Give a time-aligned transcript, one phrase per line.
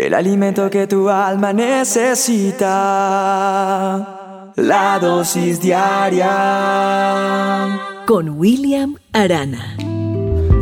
[0.00, 2.66] el alimento que tu alma necesita.
[4.56, 6.28] La dosis diaria
[8.06, 9.76] con William Arana.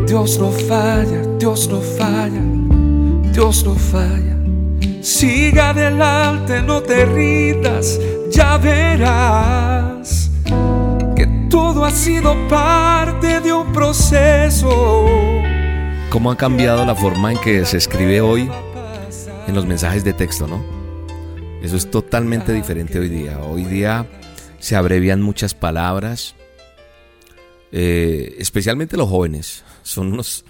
[0.07, 2.43] Dios no falla, Dios no falla,
[3.33, 4.37] Dios no falla.
[5.03, 8.01] Siga adelante, no te rindas,
[8.31, 10.31] ya verás
[11.15, 14.97] que todo ha sido parte de un proceso.
[16.11, 18.51] ¿Cómo ha cambiado la forma en que se escribe hoy
[19.49, 20.63] en los mensajes de texto, no?
[21.63, 23.41] Eso es totalmente diferente hoy día.
[23.41, 24.07] Hoy día
[24.61, 26.35] se abrevian muchas palabras,
[27.73, 29.65] eh, especialmente los jóvenes.
[29.83, 30.45] Son unos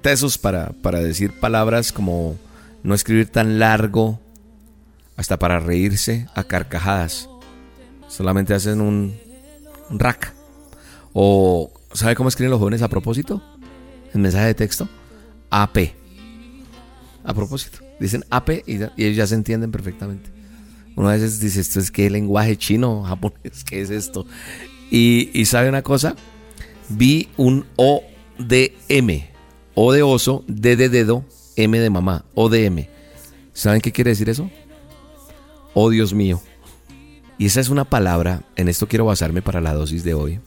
[0.00, 2.36] tesos para, para decir palabras como
[2.82, 4.18] no escribir tan largo,
[5.16, 7.28] hasta para reírse a carcajadas.
[8.08, 9.14] Solamente hacen un,
[9.90, 10.32] un rack.
[11.12, 13.42] O, ¿sabe cómo escriben los jóvenes a propósito?
[14.14, 14.88] En mensaje de texto.
[15.50, 15.92] AP.
[17.24, 17.81] A propósito.
[18.02, 20.28] Dicen AP y, ellos ya se entienden perfectamente.
[20.96, 24.26] Uno a veces dice, esto es que lenguaje chino, japonés, ¿qué es esto?
[24.90, 26.16] Y, y sabe una cosa,
[26.88, 29.22] vi un ODM,
[29.76, 32.88] O de oso, D de dedo, M de mamá, ODM.
[33.52, 34.50] ¿Saben qué quiere decir eso?
[35.72, 36.42] Oh Dios mío.
[37.38, 40.40] Y esa es una palabra, en esto quiero basarme para la dosis de hoy,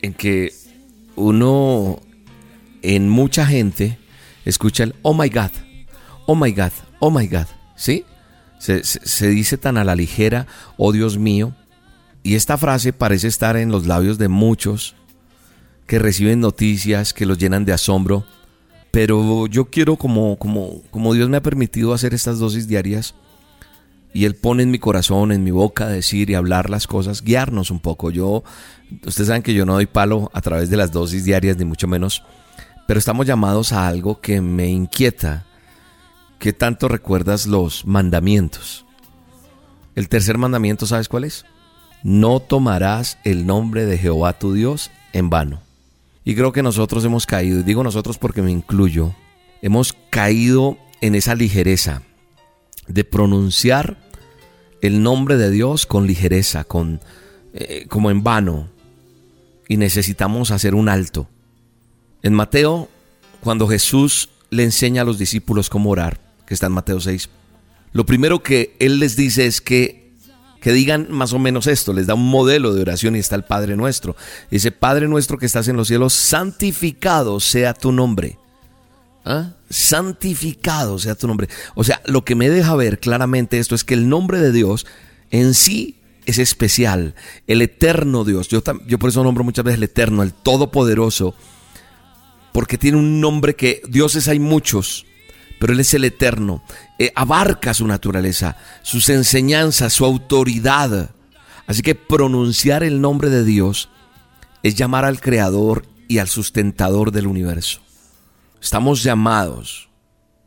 [0.00, 0.54] en que
[1.14, 2.00] uno,
[2.80, 3.98] en mucha gente,
[4.46, 5.50] escucha el oh my God
[6.26, 8.04] oh my God, oh my God, ¿sí?
[8.58, 10.46] Se, dice tan a la ligera,
[10.76, 11.54] oh Dios mío,
[12.22, 14.94] y esta frase parece estar en los labios de muchos
[15.86, 18.24] que reciben noticias que los llenan de asombro,
[18.90, 23.14] pero yo quiero como, como, como Dios me ha permitido hacer estas dosis diarias,
[24.12, 27.70] y Él pone en mi corazón, en mi boca, decir y hablar las cosas, guiarnos
[27.70, 28.10] un poco.
[28.10, 28.42] Yo,
[29.06, 31.86] ustedes saben que yo no doy palo a través de las dosis diarias, ni mucho
[31.86, 32.24] menos,
[32.86, 35.46] pero estamos llamados a algo que me inquieta,
[36.40, 38.86] ¿Qué tanto recuerdas los mandamientos?
[39.94, 41.44] El tercer mandamiento, ¿sabes cuál es?
[42.02, 45.60] No tomarás el nombre de Jehová tu Dios en vano.
[46.24, 49.14] Y creo que nosotros hemos caído, y digo nosotros porque me incluyo,
[49.60, 52.00] hemos caído en esa ligereza
[52.88, 53.98] de pronunciar
[54.80, 57.02] el nombre de Dios con ligereza, con
[57.52, 58.70] eh, como en vano.
[59.68, 61.28] Y necesitamos hacer un alto.
[62.22, 62.88] En Mateo,
[63.42, 67.28] cuando Jesús le enseña a los discípulos cómo orar, que está en Mateo 6,
[67.92, 70.10] lo primero que él les dice es que,
[70.60, 73.44] que digan más o menos esto, les da un modelo de oración y está el
[73.44, 74.16] Padre nuestro.
[74.50, 78.36] Dice, Padre nuestro que estás en los cielos, santificado sea tu nombre.
[79.24, 79.52] ¿Ah?
[79.70, 81.48] Santificado sea tu nombre.
[81.76, 84.88] O sea, lo que me deja ver claramente esto es que el nombre de Dios
[85.30, 87.14] en sí es especial,
[87.46, 88.48] el eterno Dios.
[88.48, 91.36] Yo, yo por eso nombro muchas veces el eterno, el todopoderoso,
[92.52, 95.06] porque tiene un nombre que dioses hay muchos,
[95.60, 96.64] pero Él es el eterno.
[96.98, 101.10] Eh, abarca su naturaleza, sus enseñanzas, su autoridad.
[101.68, 103.90] Así que pronunciar el nombre de Dios
[104.64, 107.80] es llamar al Creador y al sustentador del universo.
[108.60, 109.88] Estamos llamados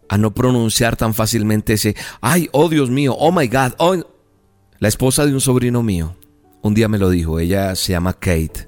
[0.09, 3.95] a no pronunciar tan fácilmente ese, ay, oh Dios mío, oh my God, oh.
[4.79, 6.17] La esposa de un sobrino mío
[6.63, 8.67] un día me lo dijo, ella se llama Kate,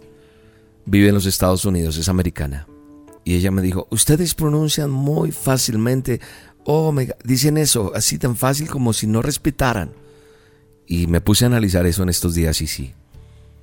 [0.86, 2.68] vive en los Estados Unidos, es americana.
[3.26, 6.22] Y ella me dijo, ustedes pronuncian muy fácilmente,
[6.64, 6.94] oh,
[7.24, 9.92] dicen eso así tan fácil como si no respetaran.
[10.86, 12.94] Y me puse a analizar eso en estos días y sí,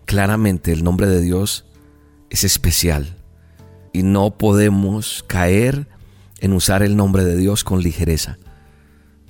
[0.05, 1.65] claramente el nombre de Dios
[2.28, 3.17] es especial
[3.93, 5.87] y no podemos caer
[6.41, 8.39] en usar el nombre de Dios con ligereza.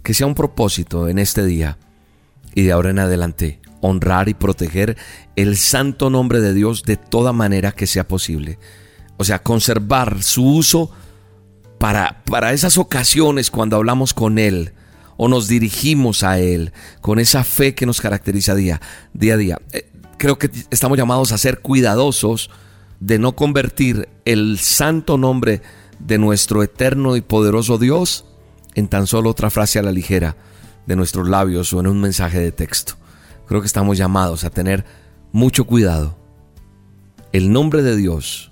[0.03, 1.76] Que sea un propósito en este día
[2.54, 4.97] y de ahora en adelante honrar y proteger
[5.37, 8.59] el santo nombre de Dios de toda manera que sea posible
[9.17, 10.91] o sea, conservar su uso
[11.78, 14.73] para, para esas ocasiones cuando hablamos con Él
[15.17, 18.81] o nos dirigimos a Él con esa fe que nos caracteriza día,
[19.12, 19.61] día a día.
[19.73, 22.50] Eh, creo que estamos llamados a ser cuidadosos
[23.00, 25.62] de no convertir el santo nombre
[25.99, 28.25] de nuestro eterno y poderoso Dios
[28.75, 30.37] en tan solo otra frase a la ligera
[30.87, 32.94] de nuestros labios o en un mensaje de texto.
[33.47, 34.85] Creo que estamos llamados a tener
[35.32, 36.17] mucho cuidado.
[37.32, 38.51] El nombre de Dios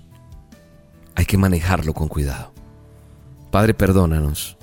[1.15, 2.53] hay que manejarlo con cuidado.
[3.51, 4.57] Padre, perdónanos.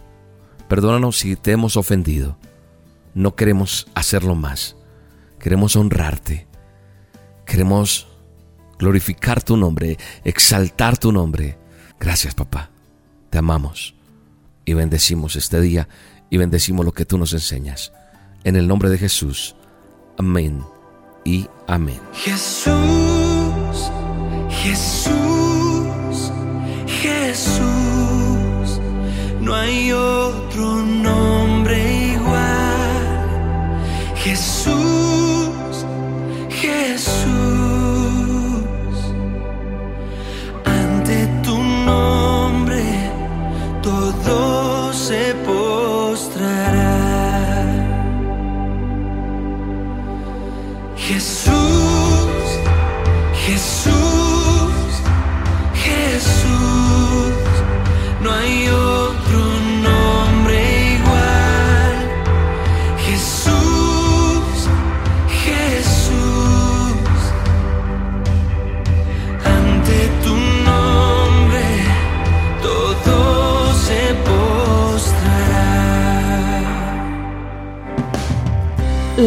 [0.68, 2.38] Perdónanos si te hemos ofendido.
[3.14, 4.76] No queremos hacerlo más.
[5.38, 6.46] Queremos honrarte.
[7.46, 8.08] Queremos
[8.78, 11.58] glorificar tu nombre, exaltar tu nombre.
[11.98, 12.70] Gracias, papá.
[13.30, 13.94] Te amamos
[14.64, 15.88] y bendecimos este día
[16.30, 17.92] y bendecimos lo que tú nos enseñas.
[18.44, 19.56] En el nombre de Jesús.
[20.18, 20.62] Amén
[21.24, 22.00] y amén.
[36.48, 37.28] Jesús,
[40.64, 42.82] ante tu nombre
[43.82, 46.88] todo se postrará.